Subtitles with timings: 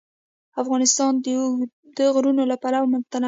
[0.61, 3.19] افغانستان د اوږده غرونه له پلوه متنوع دی.